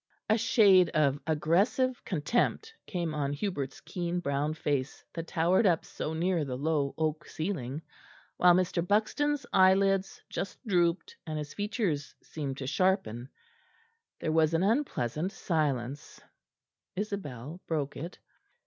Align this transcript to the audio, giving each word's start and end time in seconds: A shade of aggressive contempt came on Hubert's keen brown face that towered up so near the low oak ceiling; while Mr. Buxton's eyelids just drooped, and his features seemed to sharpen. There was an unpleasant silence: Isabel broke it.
A 0.31 0.35
shade 0.35 0.89
of 0.95 1.19
aggressive 1.27 2.03
contempt 2.05 2.73
came 2.87 3.13
on 3.13 3.33
Hubert's 3.33 3.81
keen 3.81 4.19
brown 4.19 4.55
face 4.55 5.05
that 5.13 5.27
towered 5.27 5.67
up 5.67 5.85
so 5.85 6.13
near 6.15 6.43
the 6.43 6.57
low 6.57 6.95
oak 6.97 7.27
ceiling; 7.27 7.83
while 8.37 8.55
Mr. 8.55 8.81
Buxton's 8.87 9.45
eyelids 9.53 10.19
just 10.27 10.57
drooped, 10.65 11.15
and 11.27 11.37
his 11.37 11.53
features 11.53 12.15
seemed 12.23 12.57
to 12.57 12.65
sharpen. 12.65 13.29
There 14.19 14.31
was 14.31 14.55
an 14.55 14.63
unpleasant 14.63 15.33
silence: 15.33 16.19
Isabel 16.95 17.61
broke 17.67 17.95
it. 17.95 18.17